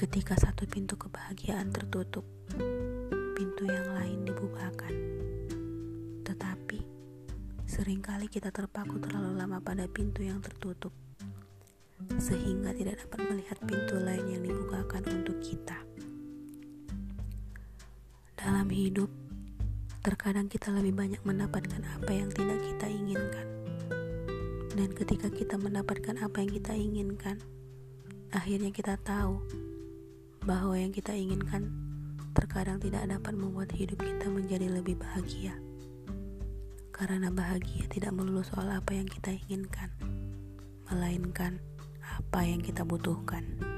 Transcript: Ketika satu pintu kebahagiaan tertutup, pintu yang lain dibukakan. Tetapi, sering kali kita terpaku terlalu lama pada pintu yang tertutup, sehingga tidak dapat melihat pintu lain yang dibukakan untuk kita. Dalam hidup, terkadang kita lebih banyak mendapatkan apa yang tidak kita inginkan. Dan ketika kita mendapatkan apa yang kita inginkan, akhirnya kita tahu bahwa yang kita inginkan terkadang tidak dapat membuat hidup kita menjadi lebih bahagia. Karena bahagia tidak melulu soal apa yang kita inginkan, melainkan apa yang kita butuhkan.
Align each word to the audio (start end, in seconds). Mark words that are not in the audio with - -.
Ketika 0.00 0.32
satu 0.32 0.64
pintu 0.64 0.96
kebahagiaan 0.96 1.76
tertutup, 1.76 2.24
pintu 3.36 3.68
yang 3.68 3.84
lain 3.92 4.24
dibukakan. 4.24 4.94
Tetapi, 6.24 6.80
sering 7.68 8.00
kali 8.00 8.24
kita 8.32 8.48
terpaku 8.48 8.96
terlalu 8.96 9.36
lama 9.36 9.60
pada 9.60 9.84
pintu 9.92 10.24
yang 10.24 10.40
tertutup, 10.40 10.88
sehingga 12.16 12.72
tidak 12.72 13.04
dapat 13.04 13.28
melihat 13.28 13.60
pintu 13.60 14.00
lain 14.00 14.24
yang 14.24 14.40
dibukakan 14.40 15.04
untuk 15.20 15.36
kita. 15.44 15.76
Dalam 18.40 18.72
hidup, 18.72 19.12
terkadang 20.00 20.48
kita 20.48 20.72
lebih 20.72 20.96
banyak 20.96 21.20
mendapatkan 21.28 21.84
apa 22.00 22.08
yang 22.08 22.32
tidak 22.32 22.56
kita 22.56 22.88
inginkan. 22.88 23.46
Dan 24.72 24.96
ketika 24.96 25.28
kita 25.28 25.60
mendapatkan 25.60 26.16
apa 26.24 26.40
yang 26.40 26.56
kita 26.56 26.72
inginkan, 26.72 27.36
akhirnya 28.32 28.72
kita 28.72 28.96
tahu 28.96 29.44
bahwa 30.44 30.76
yang 30.76 30.92
kita 30.92 31.12
inginkan 31.12 31.68
terkadang 32.32 32.80
tidak 32.80 33.04
dapat 33.06 33.34
membuat 33.36 33.70
hidup 33.76 34.00
kita 34.00 34.26
menjadi 34.32 34.66
lebih 34.72 34.96
bahagia. 34.96 35.52
Karena 36.92 37.32
bahagia 37.32 37.88
tidak 37.88 38.12
melulu 38.12 38.44
soal 38.44 38.68
apa 38.68 38.92
yang 38.92 39.08
kita 39.08 39.32
inginkan, 39.32 39.88
melainkan 40.88 41.60
apa 42.00 42.44
yang 42.44 42.60
kita 42.60 42.84
butuhkan. 42.84 43.69